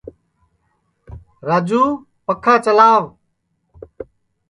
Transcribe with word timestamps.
راجُو 1.47 1.83
پکھا 2.25 2.53
چلاوَ 2.65 3.03